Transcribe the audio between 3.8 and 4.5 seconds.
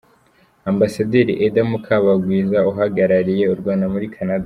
muri Canada,.